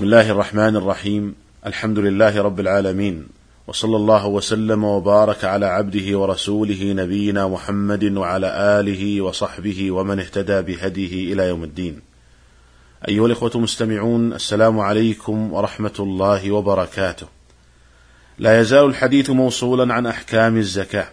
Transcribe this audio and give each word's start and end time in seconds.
بسم 0.00 0.06
الله 0.06 0.30
الرحمن 0.30 0.76
الرحيم 0.76 1.34
الحمد 1.66 1.98
لله 1.98 2.42
رب 2.42 2.60
العالمين 2.60 3.26
وصلى 3.66 3.96
الله 3.96 4.26
وسلم 4.26 4.84
وبارك 4.84 5.44
على 5.44 5.66
عبده 5.66 6.18
ورسوله 6.18 6.92
نبينا 6.92 7.48
محمد 7.48 8.04
وعلى 8.04 8.80
آله 8.80 9.20
وصحبه 9.20 9.90
ومن 9.90 10.20
اهتدى 10.20 10.62
بهديه 10.62 11.32
إلى 11.32 11.48
يوم 11.48 11.64
الدين. 11.64 12.00
أيها 13.08 13.26
الإخوة 13.26 13.50
المستمعون 13.54 14.32
السلام 14.32 14.80
عليكم 14.80 15.52
ورحمة 15.52 15.94
الله 15.98 16.50
وبركاته. 16.50 17.26
لا 18.38 18.60
يزال 18.60 18.84
الحديث 18.84 19.30
موصولا 19.30 19.94
عن 19.94 20.06
أحكام 20.06 20.56
الزكاة. 20.56 21.08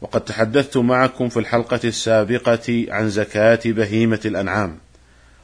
وقد 0.00 0.20
تحدثت 0.20 0.76
معكم 0.76 1.28
في 1.28 1.38
الحلقة 1.38 1.80
السابقة 1.84 2.86
عن 2.88 3.10
زكاة 3.10 3.60
بهيمة 3.64 4.20
الأنعام. 4.24 4.78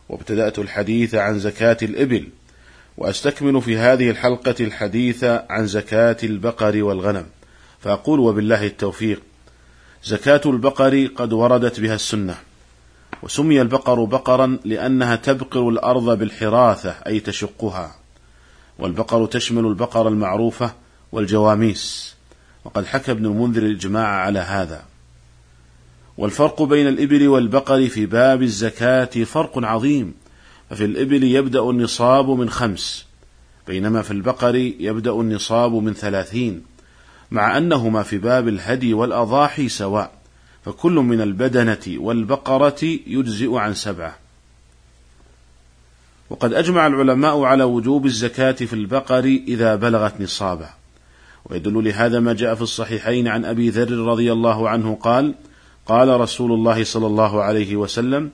وابتدأت 0.08 0.58
الحديث 0.58 1.14
عن 1.14 1.38
زكاة 1.38 1.78
الإبل 1.82 2.28
وأستكمل 2.96 3.62
في 3.62 3.78
هذه 3.78 4.10
الحلقة 4.10 4.54
الحديث 4.60 5.24
عن 5.24 5.66
زكاة 5.66 6.16
البقر 6.22 6.82
والغنم 6.82 7.26
فأقول 7.80 8.20
وبالله 8.20 8.66
التوفيق 8.66 9.22
زكاة 10.04 10.40
البقر 10.46 11.06
قد 11.16 11.32
وردت 11.32 11.80
بها 11.80 11.94
السنة 11.94 12.34
وسمي 13.22 13.60
البقر 13.60 14.04
بقرا 14.04 14.58
لأنها 14.64 15.16
تبقر 15.16 15.68
الأرض 15.68 16.18
بالحراثة 16.18 16.90
أي 17.06 17.20
تشقها 17.20 17.94
والبقر 18.78 19.26
تشمل 19.26 19.66
البقر 19.66 20.08
المعروفة 20.08 20.72
والجواميس 21.12 22.14
وقد 22.64 22.86
حكى 22.86 23.10
ابن 23.10 23.26
المنذر 23.26 23.62
الإجماع 23.62 24.06
على 24.06 24.38
هذا. 24.38 24.84
والفرق 26.18 26.62
بين 26.62 26.88
الإبل 26.88 27.28
والبقر 27.28 27.88
في 27.88 28.06
باب 28.06 28.42
الزكاة 28.42 29.04
فرق 29.04 29.64
عظيم 29.64 30.14
ففي 30.70 30.84
الإبل 30.84 31.24
يبدأ 31.24 31.70
النصاب 31.70 32.30
من 32.30 32.50
خمس 32.50 33.06
بينما 33.66 34.02
في 34.02 34.10
البقر 34.10 34.54
يبدأ 34.56 35.12
النصاب 35.12 35.72
من 35.72 35.94
ثلاثين 35.94 36.62
مع 37.30 37.58
أنهما 37.58 38.02
في 38.02 38.18
باب 38.18 38.48
الهدي 38.48 38.94
والأضاحي 38.94 39.68
سواء 39.68 40.12
فكل 40.64 40.92
من 40.92 41.20
البدنة 41.20 41.82
والبقرة 41.88 42.84
يجزئ 43.06 43.54
عن 43.56 43.74
سبعة. 43.74 44.16
وقد 46.30 46.52
أجمع 46.52 46.86
العلماء 46.86 47.42
على 47.42 47.64
وجوب 47.64 48.06
الزكاة 48.06 48.52
في 48.52 48.72
البقر 48.72 49.24
إذا 49.24 49.76
بلغت 49.76 50.20
نصابه. 50.20 50.68
ويدل 51.44 51.84
لهذا 51.84 52.20
ما 52.20 52.32
جاء 52.32 52.54
في 52.54 52.62
الصحيحين 52.62 53.28
عن 53.28 53.44
أبي 53.44 53.70
ذر 53.70 53.90
رضي 53.90 54.32
الله 54.32 54.68
عنه 54.68 54.98
قال 55.02 55.34
قال 55.86 56.20
رسول 56.20 56.52
الله 56.52 56.84
صلى 56.84 57.06
الله 57.06 57.42
عليه 57.42 57.76
وسلم 57.76 58.30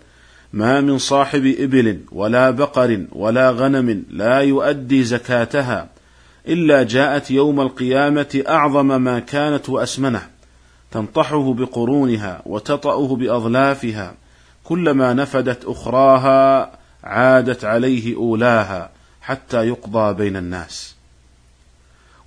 ما 0.52 0.80
من 0.80 0.98
صاحب 0.98 1.54
إبل 1.58 2.00
ولا 2.12 2.50
بقر 2.50 3.06
ولا 3.12 3.50
غنم 3.50 4.04
لا 4.10 4.38
يؤدي 4.38 5.04
زكاتها 5.04 5.88
إلا 6.48 6.82
جاءت 6.82 7.30
يوم 7.30 7.60
القيامة 7.60 8.42
أعظم 8.48 9.02
ما 9.02 9.18
كانت 9.18 9.68
وأسمنه 9.68 10.28
تنطحه 10.90 11.54
بقرونها 11.54 12.42
وتطأه 12.46 13.16
بأظلافها 13.16 14.14
كلما 14.64 15.12
نفدت 15.12 15.64
أخراها 15.64 16.70
عادت 17.04 17.64
عليه 17.64 18.16
أولاها 18.16 18.90
حتى 19.22 19.68
يقضى 19.68 20.14
بين 20.14 20.36
الناس. 20.36 20.94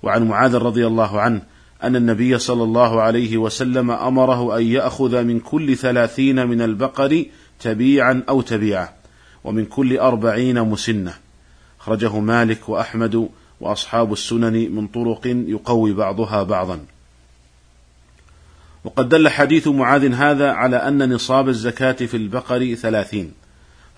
وعن 0.02 0.28
معاذ 0.28 0.54
رضي 0.54 0.86
الله 0.86 1.20
عنه 1.20 1.42
أن 1.82 1.96
النبي 1.96 2.38
صلى 2.38 2.62
الله 2.62 3.02
عليه 3.02 3.36
وسلم 3.36 3.90
أمره 3.90 4.58
أن 4.58 4.62
يأخذ 4.62 5.22
من 5.22 5.40
كل 5.40 5.76
ثلاثين 5.76 6.46
من 6.46 6.62
البقر 6.62 7.24
تبيعا 7.64 8.22
أو 8.28 8.40
تبيعة 8.40 8.94
ومن 9.44 9.64
كل 9.64 9.98
أربعين 9.98 10.62
مسنة. 10.62 11.14
أخرجه 11.80 12.18
مالك 12.18 12.68
وأحمد 12.68 13.28
وأصحاب 13.60 14.12
السنن 14.12 14.74
من 14.74 14.86
طرق 14.86 15.26
يقوي 15.26 15.92
بعضها 15.92 16.42
بعضا. 16.42 16.78
وقد 18.84 19.08
دل 19.08 19.28
حديث 19.28 19.68
معاذ 19.68 20.12
هذا 20.12 20.50
على 20.50 20.76
أن 20.76 21.12
نصاب 21.14 21.48
الزكاة 21.48 21.92
في 21.92 22.16
البقر 22.16 22.74
ثلاثين. 22.74 23.32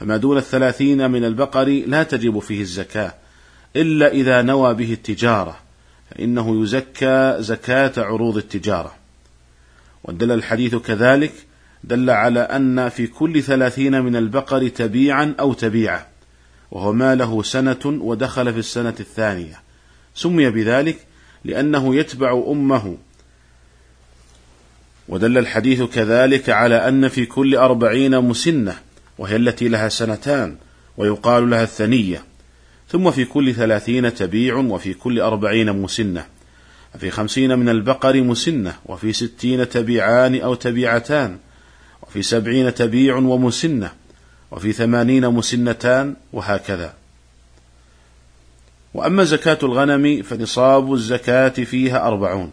فما 0.01 0.17
دون 0.17 0.37
الثلاثين 0.37 1.11
من 1.11 1.25
البقر 1.25 1.69
لا 1.87 2.03
تجب 2.03 2.39
فيه 2.39 2.61
الزكاة 2.61 3.15
إلا 3.77 4.13
إذا 4.13 4.43
نوى 4.43 4.75
به 4.75 4.93
التجارة 4.93 5.59
فإنه 6.11 6.63
يزكى 6.63 7.37
زكاة 7.39 7.93
عروض 7.97 8.37
التجارة. 8.37 8.95
ودل 10.05 10.33
الحديث 10.33 10.75
كذلك 10.75 11.33
دل 11.85 12.11
على 12.11 12.41
أن 12.41 12.89
في 12.89 13.07
كل 13.07 13.43
ثلاثين 13.43 14.01
من 14.01 14.17
البقر 14.17 14.69
تبيعا 14.69 15.35
أو 15.41 15.53
تبيعة 15.53 16.07
وهو 16.71 16.93
ما 16.93 17.15
له 17.15 17.43
سنة 17.43 17.79
ودخل 17.85 18.53
في 18.53 18.59
السنة 18.59 18.95
الثانية. 19.01 19.61
سمي 20.15 20.51
بذلك 20.51 20.97
لأنه 21.45 21.95
يتبع 21.97 22.45
أمه. 22.49 22.97
ودل 25.09 25.39
الحديث 25.39 25.83
كذلك 25.83 26.51
على 26.51 26.89
أن 26.89 27.09
في 27.09 27.27
كل 27.27 27.57
أربعين 27.57 28.21
مسنة 28.21 28.77
وهي 29.19 29.37
التي 29.37 29.69
لها 29.69 29.89
سنتان 29.89 30.57
ويقال 30.97 31.51
لها 31.51 31.63
الثنية. 31.63 32.25
ثم 32.89 33.11
في 33.11 33.25
كل 33.25 33.55
ثلاثين 33.55 34.15
تبيع 34.15 34.57
وفي 34.57 34.95
كل 34.95 35.21
أربعين 35.21 35.73
مسنة. 35.73 36.27
في 36.99 37.11
خمسين 37.11 37.59
من 37.59 37.69
البقر 37.69 38.23
مسنة 38.23 38.75
وفي 38.87 39.13
ستين 39.13 39.69
تبيعان 39.69 40.41
أو 40.41 40.55
تبيعتان. 40.55 41.39
وفي 42.09 42.23
سبعين 42.23 42.75
تبيع 42.75 43.17
ومسنة 43.17 43.91
وفي 44.51 44.73
ثمانين 44.73 45.29
مسنتان 45.29 46.15
وهكذا. 46.33 46.95
وأما 48.95 49.25
زكاة 49.25 49.59
الغنم 49.63 50.23
فنصاب 50.23 50.93
الزكاة 50.93 51.49
فيها 51.49 52.07
أربعون 52.07 52.53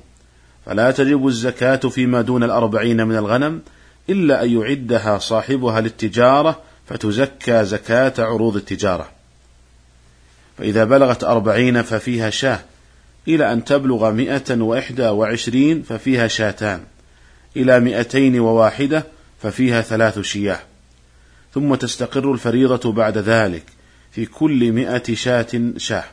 فلا 0.65 0.91
تجب 0.91 1.27
الزكاة 1.27 1.75
فيما 1.75 2.21
دون 2.21 2.43
الأربعين 2.43 3.07
من 3.07 3.15
الغنم 3.15 3.61
إلا 4.09 4.43
أن 4.43 4.61
يعدها 4.61 5.17
صاحبها 5.17 5.81
للتجارة 5.81 6.61
فتزكى 6.87 7.65
زكاة 7.65 8.13
عروض 8.17 8.55
التجارة. 8.55 9.09
فإذا 10.57 10.83
بلغت 10.83 11.23
أربعين 11.23 11.81
ففيها 11.81 12.29
شاة 12.29 12.59
إلى 13.27 13.53
أن 13.53 13.65
تبلغ 13.65 14.11
مئة 14.11 14.61
وإحدى 14.61 15.07
وعشرين 15.07 15.81
ففيها 15.81 16.27
شاتان 16.27 16.83
إلى 17.57 17.79
مئتين 17.79 18.39
وواحدة 18.39 19.03
ففيها 19.43 19.81
ثلاث 19.81 20.19
شياه. 20.19 20.59
ثم 21.53 21.75
تستقر 21.75 22.31
الفريضة 22.31 22.91
بعد 22.91 23.17
ذلك 23.17 23.63
في 24.11 24.25
كل 24.25 24.71
مئة 24.71 25.13
شاة 25.13 25.47
شاه. 25.77 26.03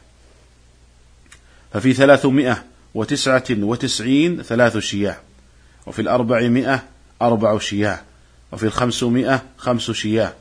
ففي 1.72 1.92
ثلاثمائة 1.92 2.64
وتسعة 2.94 3.44
وتسعين 3.50 4.42
ثلاث 4.42 4.78
شياه. 4.78 5.16
وفي 5.86 6.02
الأربعمائة 6.02 6.82
أربع 7.22 7.58
شياه. 7.58 8.00
وفي 8.52 8.66
الخمسمائة 8.66 9.42
خمس 9.56 9.90
شياه. 9.90 10.32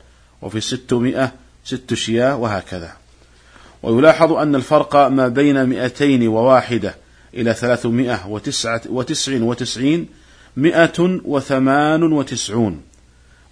وفي 0.42 0.58
الستمائة 0.58 1.32
ست 1.64 1.94
شياه 1.94 2.36
وهكذا. 2.36 2.92
ويلاحظ 3.82 4.32
أن 4.32 4.54
الفرق 4.54 4.96
ما 4.96 5.28
بين 5.28 5.66
مئتين 5.66 6.28
وواحدة 6.28 6.94
إلى 7.34 7.54
ثلاثمائة 7.54 8.26
وتسعة 8.28 8.82
وتسع 8.88 9.42
وتسعين 9.42 10.08
مئة 10.60 11.20
وثمان 11.24 12.02
وتسعون 12.02 12.82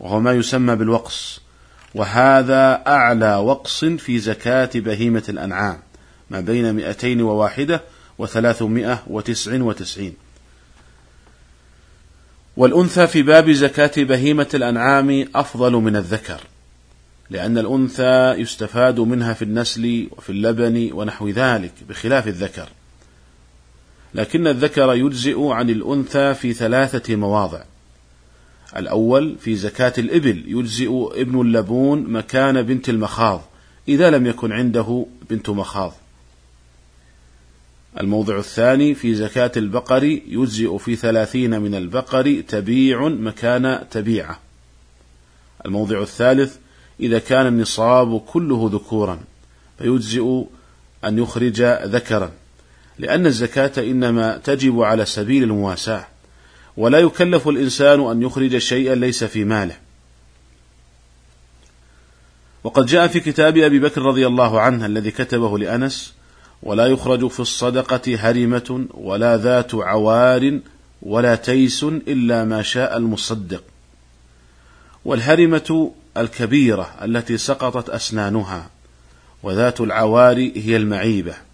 وهو 0.00 0.20
ما 0.20 0.32
يسمى 0.32 0.76
بالوقص 0.76 1.40
وهذا 1.94 2.82
أعلى 2.86 3.36
وقص 3.36 3.84
في 3.84 4.18
زكاة 4.18 4.70
بهيمة 4.74 5.22
الأنعام 5.28 5.78
ما 6.30 6.40
بين 6.40 6.72
مئتين 6.72 7.22
وواحدة 7.22 7.82
وثلاثمائة 8.18 9.02
وتسع 9.06 9.62
وتسعين. 9.62 10.14
والأنثى 12.56 13.06
في 13.06 13.22
باب 13.22 13.50
زكاة 13.50 14.04
بهيمة 14.04 14.48
الأنعام 14.54 15.28
أفضل 15.34 15.72
من 15.72 15.96
الذكر 15.96 16.40
لأن 17.30 17.58
الأنثى 17.58 18.34
يستفاد 18.42 19.00
منها 19.00 19.32
في 19.32 19.42
النسل 19.42 20.08
وفي 20.10 20.30
اللبن 20.30 20.90
ونحو 20.92 21.28
ذلك 21.28 21.72
بخلاف 21.88 22.28
الذكر. 22.28 22.68
لكن 24.14 24.46
الذكر 24.46 24.94
يجزئ 24.94 25.46
عن 25.46 25.70
الأنثى 25.70 26.34
في 26.34 26.52
ثلاثة 26.52 27.16
مواضع. 27.16 27.62
الأول 28.76 29.36
في 29.40 29.56
زكاة 29.56 29.92
الإبل 29.98 30.44
يجزئ 30.46 31.20
ابن 31.20 31.40
اللبون 31.40 32.02
مكان 32.12 32.62
بنت 32.62 32.88
المخاض 32.88 33.42
إذا 33.88 34.10
لم 34.10 34.26
يكن 34.26 34.52
عنده 34.52 35.06
بنت 35.30 35.50
مخاض. 35.50 35.94
الموضع 38.00 38.38
الثاني 38.38 38.94
في 38.94 39.14
زكاة 39.14 39.52
البقر 39.56 40.04
يجزئ 40.04 40.78
في 40.78 40.96
ثلاثين 40.96 41.60
من 41.60 41.74
البقر 41.74 42.42
تبيع 42.48 43.08
مكان 43.08 43.84
تبيعة. 43.90 44.40
الموضع 45.66 46.02
الثالث 46.02 46.56
إذا 47.00 47.18
كان 47.18 47.46
النصاب 47.46 48.20
كله 48.20 48.70
ذكورا 48.72 49.20
فيجزئ 49.78 50.42
أن 51.04 51.18
يخرج 51.18 51.62
ذكرا. 51.62 52.32
لأن 52.98 53.26
الزكاة 53.26 53.72
إنما 53.78 54.36
تجب 54.44 54.80
على 54.80 55.04
سبيل 55.04 55.42
المواساة 55.42 56.06
ولا 56.76 56.98
يكلف 56.98 57.48
الإنسان 57.48 58.00
أن 58.10 58.22
يخرج 58.22 58.58
شيئا 58.58 58.94
ليس 58.94 59.24
في 59.24 59.44
ماله. 59.44 59.76
وقد 62.64 62.86
جاء 62.86 63.06
في 63.06 63.20
كتاب 63.20 63.56
أبي 63.56 63.78
بكر 63.78 64.02
رضي 64.02 64.26
الله 64.26 64.60
عنه 64.60 64.86
الذي 64.86 65.10
كتبه 65.10 65.58
لأنس 65.58 66.14
ولا 66.62 66.86
يخرج 66.86 67.26
في 67.28 67.40
الصدقة 67.40 68.16
هرمة 68.16 68.86
ولا 68.94 69.36
ذات 69.36 69.74
عوار 69.74 70.60
ولا 71.02 71.34
تيس 71.34 71.84
إلا 71.84 72.44
ما 72.44 72.62
شاء 72.62 72.96
المصدق. 72.96 73.62
والهرمة 75.04 75.92
الكبيرة 76.16 76.94
التي 77.02 77.38
سقطت 77.38 77.90
أسنانها 77.90 78.70
وذات 79.42 79.80
العوار 79.80 80.36
هي 80.56 80.76
المعيبة. 80.76 81.47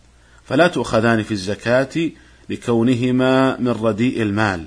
فلا 0.46 0.68
تؤخذان 0.68 1.22
في 1.22 1.32
الزكاة 1.32 2.10
لكونهما 2.50 3.60
من 3.60 3.68
رديء 3.68 4.22
المال. 4.22 4.66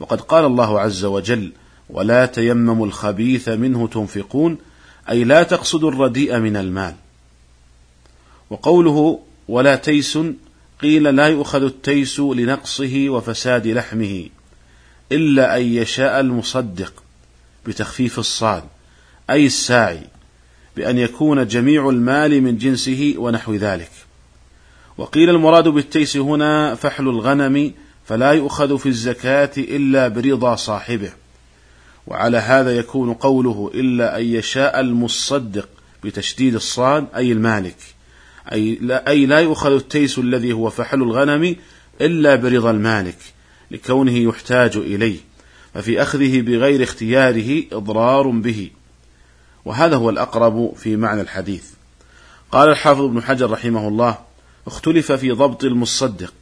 وقد 0.00 0.20
قال 0.20 0.44
الله 0.44 0.80
عز 0.80 1.04
وجل 1.04 1.52
ولا 1.90 2.26
تيمموا 2.26 2.86
الخبيث 2.86 3.48
منه 3.48 3.88
تنفقون 3.88 4.58
أي 5.10 5.24
لا 5.24 5.42
تقصدوا 5.42 5.90
الرديء 5.90 6.38
من 6.38 6.56
المال. 6.56 6.94
وقوله 8.50 9.20
ولا 9.48 9.76
تيس 9.76 10.18
قيل 10.80 11.02
لا 11.02 11.26
يؤخذ 11.26 11.62
التيس 11.62 12.20
لنقصه 12.20 13.06
وفساد 13.08 13.66
لحمه 13.66 14.28
إلا 15.12 15.56
أن 15.56 15.62
يشاء 15.62 16.20
المصدق 16.20 17.02
بتخفيف 17.66 18.18
الصاد 18.18 18.62
أي 19.30 19.46
الساعي 19.46 20.02
بأن 20.76 20.98
يكون 20.98 21.46
جميع 21.46 21.88
المال 21.88 22.40
من 22.42 22.58
جنسه 22.58 23.14
ونحو 23.18 23.54
ذلك. 23.54 23.90
وقيل 24.98 25.30
المراد 25.30 25.68
بالتيس 25.68 26.16
هنا 26.16 26.74
فحل 26.74 27.08
الغنم 27.08 27.72
فلا 28.04 28.32
يؤخذ 28.32 28.78
في 28.78 28.88
الزكاة 28.88 29.50
إلا 29.58 30.08
برضا 30.08 30.56
صاحبه. 30.56 31.12
وعلى 32.06 32.38
هذا 32.38 32.76
يكون 32.76 33.14
قوله 33.14 33.70
إلا 33.74 34.18
أن 34.18 34.24
يشاء 34.24 34.80
المصدق 34.80 35.68
بتشديد 36.04 36.54
الصاد 36.54 37.06
أي 37.16 37.32
المالك. 37.32 37.76
أي 38.52 38.78
لا, 38.80 39.08
أي 39.08 39.26
لا 39.26 39.38
يؤخذ 39.38 39.72
التيس 39.72 40.18
الذي 40.18 40.52
هو 40.52 40.70
فحل 40.70 41.02
الغنم 41.02 41.56
إلا 42.00 42.34
برضا 42.34 42.70
المالك 42.70 43.18
لكونه 43.70 44.16
يحتاج 44.16 44.76
إليه. 44.76 45.18
ففي 45.74 46.02
أخذه 46.02 46.40
بغير 46.40 46.82
اختياره 46.82 47.62
إضرار 47.72 48.28
به. 48.28 48.70
وهذا 49.64 49.96
هو 49.96 50.10
الأقرب 50.10 50.72
في 50.76 50.96
معنى 50.96 51.20
الحديث. 51.20 51.64
قال 52.52 52.68
الحافظ 52.68 53.00
ابن 53.00 53.22
حجر 53.22 53.50
رحمه 53.50 53.88
الله 53.88 54.18
اختلف 54.66 55.12
في 55.12 55.30
ضبط 55.30 55.64
المصدق 55.64 56.32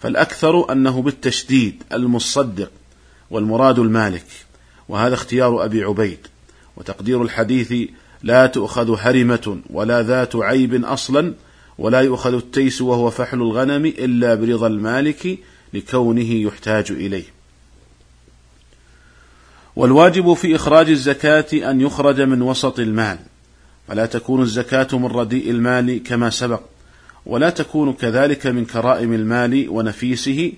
فالأكثر 0.00 0.72
أنه 0.72 1.02
بالتشديد 1.02 1.82
المصدق 1.92 2.70
والمراد 3.30 3.78
المالك 3.78 4.26
وهذا 4.88 5.14
اختيار 5.14 5.64
أبي 5.64 5.84
عبيد. 5.84 6.18
وتقدير 6.76 7.22
الحديث 7.22 7.90
لا 8.22 8.46
تؤخذ 8.46 8.96
هرمة 8.98 9.60
ولا 9.70 10.02
ذات 10.02 10.36
عيب 10.36 10.84
أصلا 10.84 11.34
ولا 11.78 12.00
يؤخذ 12.00 12.34
التيس 12.34 12.82
وهو 12.82 13.10
فحل 13.10 13.42
الغنم 13.42 13.86
إلا 13.86 14.34
برضا 14.34 14.66
المالك 14.66 15.38
لكونه 15.74 16.32
يحتاج 16.32 16.90
إليه. 16.90 17.24
والواجب 19.76 20.34
في 20.34 20.56
إخراج 20.56 20.90
الزكاة 20.90 21.70
أن 21.70 21.80
يخرج 21.80 22.20
من 22.20 22.42
وسط 22.42 22.78
المال 22.78 23.18
فلا 23.88 24.06
تكون 24.06 24.42
الزكاة 24.42 24.88
من 24.92 25.06
رديء 25.06 25.50
المال 25.50 26.02
كما 26.02 26.30
سبق. 26.30 26.60
ولا 27.26 27.50
تكون 27.50 27.92
كذلك 27.92 28.46
من 28.46 28.64
كرائم 28.64 29.12
المال 29.12 29.66
ونفيسه 29.68 30.52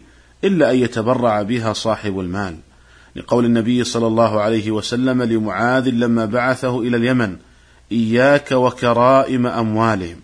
إلا 0.45 0.71
أن 0.71 0.77
يتبرع 0.77 1.43
بها 1.43 1.73
صاحب 1.73 2.21
المال. 2.21 2.57
لقول 3.17 3.45
النبي 3.45 3.85
صلى 3.85 4.07
الله 4.07 4.41
عليه 4.41 4.71
وسلم 4.71 5.23
لمعاذ 5.23 5.89
لما 5.89 6.25
بعثه 6.25 6.81
إلى 6.81 6.97
اليمن 6.97 7.37
إياك 7.93 8.53
وكرائم 8.53 9.47
أموالهم. 9.47 10.17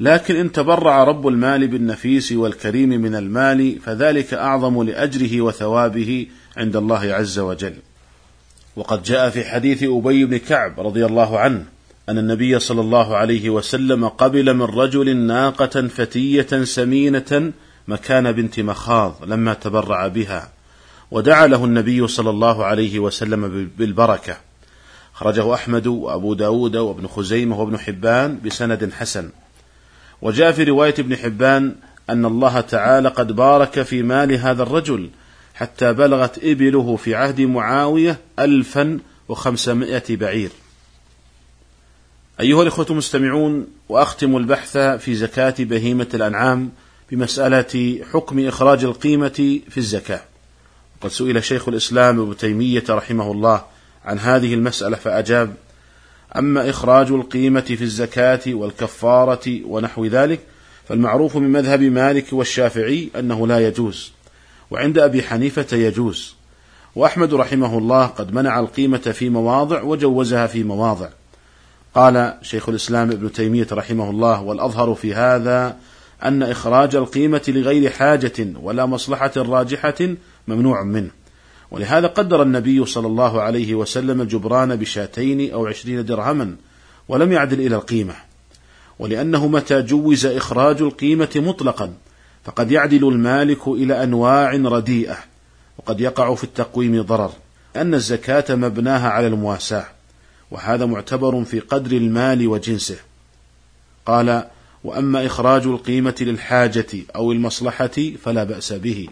لكن 0.00 0.36
إن 0.36 0.52
تبرع 0.52 1.04
رب 1.04 1.28
المال 1.28 1.68
بالنفيس 1.68 2.32
والكريم 2.32 2.88
من 2.88 3.14
المال 3.14 3.78
فذلك 3.78 4.34
أعظم 4.34 4.82
لأجره 4.82 5.40
وثوابه 5.40 6.26
عند 6.56 6.76
الله 6.76 7.00
عز 7.14 7.38
وجل. 7.38 7.74
وقد 8.76 9.02
جاء 9.02 9.30
في 9.30 9.44
حديث 9.44 9.82
أبي 9.82 10.24
بن 10.24 10.36
كعب 10.36 10.80
رضي 10.80 11.06
الله 11.06 11.38
عنه 11.38 11.64
أن 12.10 12.18
النبي 12.18 12.58
صلى 12.58 12.80
الله 12.80 13.16
عليه 13.16 13.50
وسلم 13.50 14.08
قبل 14.08 14.54
من 14.54 14.62
رجل 14.62 15.16
ناقة 15.16 15.88
فتية 15.88 16.64
سمينة 16.64 17.52
مكان 17.88 18.32
بنت 18.32 18.60
مخاض 18.60 19.16
لما 19.26 19.54
تبرع 19.54 20.06
بها 20.06 20.52
ودعا 21.10 21.46
له 21.46 21.64
النبي 21.64 22.06
صلى 22.06 22.30
الله 22.30 22.64
عليه 22.64 22.98
وسلم 22.98 23.70
بالبركة. 23.78 24.36
خرجه 25.12 25.54
أحمد 25.54 25.86
وأبو 25.86 26.34
داود 26.34 26.76
وابن 26.76 27.06
خزيمة 27.06 27.60
وابن 27.60 27.78
حبان 27.78 28.38
بسند 28.44 28.92
حسن. 28.92 29.30
وجاء 30.22 30.52
في 30.52 30.64
رواية 30.64 30.94
ابن 30.98 31.16
حبان 31.16 31.74
أن 32.10 32.24
الله 32.24 32.60
تعالى 32.60 33.08
قد 33.08 33.32
بارك 33.32 33.82
في 33.82 34.02
مال 34.02 34.32
هذا 34.32 34.62
الرجل 34.62 35.10
حتى 35.54 35.92
بلغت 35.92 36.44
إبله 36.44 36.96
في 36.96 37.14
عهد 37.14 37.40
معاوية 37.40 38.18
ألفا 38.38 38.98
وخمسمائة 39.28 40.16
بعير. 40.16 40.50
أيها 42.40 42.62
الإخوة 42.62 42.86
المستمعون 42.90 43.66
وأختم 43.88 44.36
البحث 44.36 44.78
في 44.78 45.14
زكاة 45.14 45.54
بهيمة 45.58 46.06
الأنعام 46.14 46.70
بمسألة 47.10 48.00
حكم 48.12 48.46
إخراج 48.46 48.84
القيمة 48.84 49.60
في 49.70 49.78
الزكاة. 49.78 50.20
قد 51.00 51.10
سئل 51.10 51.44
شيخ 51.44 51.68
الإسلام 51.68 52.20
ابن 52.20 52.36
تيمية 52.36 52.84
رحمه 52.90 53.32
الله 53.32 53.62
عن 54.04 54.18
هذه 54.18 54.54
المسألة 54.54 54.96
فأجاب 54.96 55.54
أما 56.36 56.70
إخراج 56.70 57.10
القيمة 57.10 57.60
في 57.60 57.84
الزكاة 57.84 58.40
والكفارة 58.46 59.60
ونحو 59.64 60.06
ذلك 60.06 60.40
فالمعروف 60.88 61.36
من 61.36 61.52
مذهب 61.52 61.82
مالك 61.82 62.32
والشافعي 62.32 63.08
أنه 63.18 63.46
لا 63.46 63.66
يجوز 63.66 64.12
وعند 64.70 64.98
أبي 64.98 65.22
حنيفة 65.22 65.76
يجوز. 65.76 66.34
وأحمد 66.96 67.34
رحمه 67.34 67.78
الله 67.78 68.06
قد 68.06 68.34
منع 68.34 68.60
القيمة 68.60 68.98
في 68.98 69.28
مواضع 69.28 69.82
وجوزها 69.82 70.46
في 70.46 70.64
مواضع. 70.64 71.08
قال 71.94 72.34
شيخ 72.42 72.68
الإسلام 72.68 73.10
ابن 73.10 73.32
تيمية 73.32 73.66
رحمه 73.72 74.10
الله 74.10 74.42
والأظهر 74.42 74.94
في 74.94 75.14
هذا 75.14 75.76
أن 76.24 76.42
إخراج 76.42 76.96
القيمة 76.96 77.42
لغير 77.48 77.90
حاجة 77.90 78.46
ولا 78.62 78.86
مصلحة 78.86 79.32
راجحة 79.36 80.14
ممنوع 80.48 80.82
منه. 80.82 81.10
ولهذا 81.70 82.06
قدر 82.06 82.42
النبي 82.42 82.86
صلى 82.86 83.06
الله 83.06 83.42
عليه 83.42 83.74
وسلم 83.74 84.20
الجبران 84.20 84.76
بشاتين 84.76 85.52
أو 85.52 85.66
عشرين 85.66 86.04
درهما 86.04 86.56
ولم 87.08 87.32
يعدل 87.32 87.60
إلى 87.60 87.76
القيمة. 87.76 88.14
ولأنه 88.98 89.46
متى 89.46 89.82
جوز 89.82 90.26
إخراج 90.26 90.82
القيمة 90.82 91.30
مطلقا 91.36 91.92
فقد 92.44 92.72
يعدل 92.72 93.08
المالك 93.08 93.68
إلى 93.68 94.02
أنواع 94.02 94.50
رديئة 94.52 95.18
وقد 95.78 96.00
يقع 96.00 96.34
في 96.34 96.44
التقويم 96.44 97.02
ضرر 97.02 97.30
أن 97.76 97.94
الزكاة 97.94 98.54
مبناها 98.54 99.08
على 99.08 99.26
المواساة. 99.26 99.86
وهذا 100.50 100.86
معتبر 100.86 101.44
في 101.44 101.60
قدر 101.60 101.96
المال 101.96 102.48
وجنسه. 102.48 102.98
قال 104.06 104.46
وأما 104.84 105.26
إخراج 105.26 105.66
القيمة 105.66 106.14
للحاجة 106.20 106.86
أو 107.16 107.32
المصلحة 107.32 107.90
فلا 108.24 108.44
بأس 108.44 108.72
به 108.72 109.08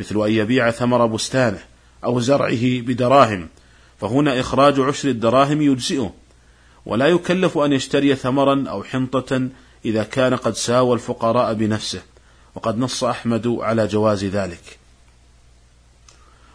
مثل 0.00 0.26
أن 0.26 0.32
يبيع 0.32 0.70
ثمر 0.70 1.06
بستانه 1.06 1.58
أو 2.04 2.20
زرعه 2.20 2.80
بدراهم 2.80 3.48
فهنا 4.00 4.40
إخراج 4.40 4.80
عشر 4.80 5.08
الدراهم 5.08 5.62
يجزئه. 5.62 6.14
ولا 6.86 7.06
يكلف 7.06 7.58
أن 7.58 7.72
يشتري 7.72 8.14
ثمرا 8.14 8.64
أو 8.68 8.84
حنطة 8.84 9.48
إذا 9.84 10.02
كان 10.02 10.36
قد 10.36 10.54
ساوى 10.54 10.94
الفقراء 10.94 11.54
بنفسه 11.54 12.02
وقد 12.54 12.78
نص 12.78 13.04
أحمد 13.04 13.46
على 13.46 13.86
جواز 13.86 14.24
ذلك. 14.24 14.78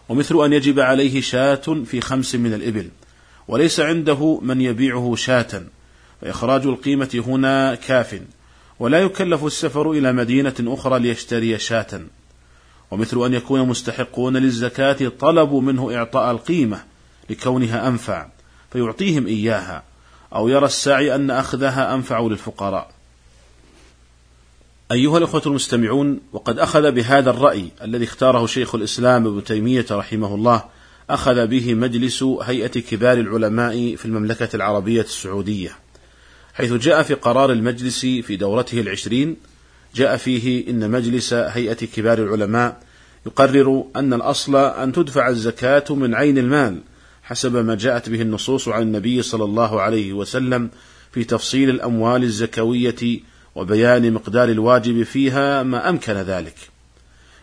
ومثل 0.10 0.46
أن 0.46 0.54
يجب 0.54 0.80
عليه 0.80 1.22
شاة 1.22 1.84
في 1.86 2.02
خمس 2.02 2.36
من 2.36 2.54
الإبل. 2.54 2.90
وليس 3.50 3.80
عنده 3.80 4.40
من 4.42 4.62
يبيعه 4.62 5.16
شاة. 5.16 5.64
فإخراج 6.22 6.66
القيمة 6.66 7.24
هنا 7.28 7.76
كاف. 7.76 8.22
ولا 8.80 9.00
يكلف 9.00 9.46
السفر 9.46 9.92
إلى 9.92 10.14
مدينة 10.14 10.54
أخرى 10.60 11.00
ليشتري 11.00 11.60
شاة. 11.60 12.02
ومثل 12.92 13.26
أن 13.26 13.34
يكون 13.34 13.68
مستحقون 13.68 14.38
للزكاة 14.38 15.12
طلبوا 15.20 15.62
منه 15.62 15.96
إعطاء 15.96 16.32
القيمة 16.32 16.84
لكونها 17.30 17.88
أنفع 17.88 18.28
فيعطيهم 18.72 19.28
إياها. 19.28 19.84
أو 20.36 20.48
يرى 20.48 20.66
الساعي 20.66 21.16
أن 21.16 21.32
أخذها 21.32 21.94
أنفع 21.94 22.20
للفقراء. 22.20 22.92
أيها 24.92 25.18
الأخوة 25.18 25.42
المستمعون 25.46 26.20
وقد 26.34 26.60
أخذ 26.60 26.92
بهذا 26.92 27.30
الرأي 27.30 27.70
الذي 27.82 28.04
اختاره 28.04 28.46
شيخ 28.46 28.76
الإسلام 28.76 29.28
ابن 29.28 29.44
تيمية 29.44 29.86
رحمه 29.92 30.36
الله 30.36 30.64
أخذ 31.10 31.48
به 31.48 31.74
مجلس 31.74 32.24
هيئة 32.24 32.68
كبار 32.68 33.18
العلماء 33.18 33.96
في 33.96 34.06
المملكة 34.06 34.56
العربية 34.56 35.02
السعودية 35.02 35.72
حيث 36.54 36.74
جاء 36.74 37.04
في 37.04 37.14
قرار 37.14 37.52
المجلس 37.52 38.00
في 38.00 38.36
دورته 38.36 38.82
العشرين. 38.82 39.36
جاء 39.96 40.18
فيه 40.18 40.70
إن 40.70 40.92
مجلس 40.92 41.34
هيئة 41.34 41.74
كبار 41.74 42.18
العلماء 42.18 42.80
يقرر 43.26 43.86
أن 43.96 44.14
الأصل 44.14 44.56
أن 44.56 44.92
تدفع 44.92 45.28
الزكاة 45.28 45.84
من 45.90 46.16
عين 46.16 46.38
المال 46.38 46.82
حسب 47.24 47.56
ما 47.56 47.76
جاءت 47.76 48.10
به 48.10 48.22
النصوص 48.22 48.68
عن 48.68 48.82
النبي 48.82 49.22
صلى 49.22 49.44
الله 49.44 49.82
عليه 49.82 50.14
وسلم 50.14 50.70
في 51.12 51.24
تفصيل 51.24 51.70
الأموال 51.70 52.24
الزكوية 52.24 53.20
وبيان 53.56 54.14
مقدار 54.14 54.50
الواجب 54.50 55.04
فيها 55.04 55.64
ما 55.64 55.90
أمكن 55.90 56.14
ذلك. 56.14 56.56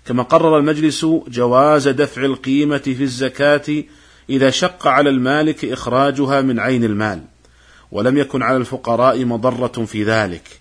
كما 0.06 0.22
قرر 0.22 0.58
المجلس 0.58 1.06
جواز 1.28 1.88
دفع 1.88 2.24
القيمة 2.24 2.78
في 2.78 3.02
الزكاة 3.02 3.84
إذا 4.30 4.50
شق 4.50 4.86
على 4.86 5.10
المالك 5.10 5.64
إخراجها 5.64 6.40
من 6.40 6.60
عين 6.60 6.84
المال 6.84 7.22
ولم 7.92 8.18
يكن 8.18 8.42
على 8.42 8.56
الفقراء 8.56 9.24
مضرة 9.24 9.84
في 9.84 10.04
ذلك. 10.04 10.60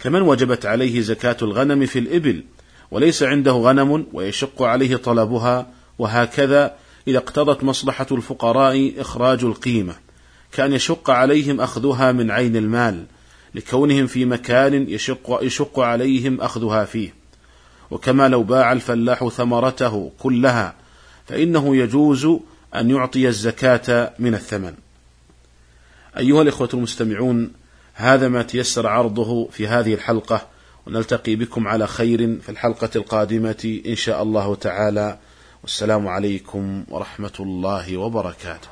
كمن 0.00 0.22
وجبت 0.22 0.66
عليه 0.66 1.00
زكاة 1.00 1.36
الغنم 1.42 1.86
في 1.86 1.98
الإبل 1.98 2.44
وليس 2.90 3.22
عنده 3.22 3.52
غنم 3.52 4.06
ويشق 4.12 4.62
عليه 4.62 4.96
طلبها 4.96 5.66
وهكذا 5.98 6.76
إذا 7.08 7.18
اقتضت 7.18 7.64
مصلحة 7.64 8.06
الفقراء 8.12 8.92
إخراج 8.98 9.44
القيمة 9.44 9.94
كأن 10.52 10.72
يشق 10.72 11.10
عليهم 11.10 11.60
أخذها 11.60 12.12
من 12.12 12.30
عين 12.30 12.56
المال 12.56 13.04
لكونهم 13.54 14.06
في 14.06 14.24
مكان 14.24 14.88
يشق, 14.88 15.38
يشق 15.42 15.80
عليهم 15.80 16.40
أخذها 16.40 16.84
فيه. 16.84 17.14
وكما 17.90 18.28
لو 18.28 18.42
باع 18.42 18.72
الفلاح 18.72 19.28
ثمرته 19.28 20.12
كلها 20.18 20.74
فإنه 21.26 21.76
يجوز 21.76 22.26
أن 22.74 22.90
يعطي 22.90 23.28
الزكاة 23.28 24.12
من 24.18 24.34
الثمن. 24.34 24.74
أيها 26.16 26.42
الإخوة 26.42 26.68
المستمعون 26.74 27.52
هذا 27.94 28.28
ما 28.28 28.42
تيسر 28.42 28.86
عرضه 28.86 29.48
في 29.48 29.68
هذه 29.68 29.94
الحلقة 29.94 30.46
ونلتقي 30.86 31.36
بكم 31.36 31.68
على 31.68 31.86
خير 31.86 32.40
في 32.40 32.48
الحلقة 32.48 32.90
القادمة 32.96 33.80
إن 33.86 33.96
شاء 33.96 34.22
الله 34.22 34.54
تعالى 34.54 35.18
والسلام 35.62 36.08
عليكم 36.08 36.84
ورحمة 36.88 37.32
الله 37.40 37.96
وبركاته. 37.96 38.68